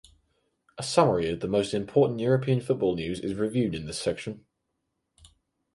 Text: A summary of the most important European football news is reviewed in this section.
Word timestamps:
A 0.79 0.81
summary 0.81 1.29
of 1.29 1.41
the 1.41 1.47
most 1.47 1.75
important 1.75 2.19
European 2.21 2.59
football 2.59 2.95
news 2.95 3.19
is 3.19 3.35
reviewed 3.35 3.75
in 3.75 3.85
this 3.85 3.99
section. 4.01 4.43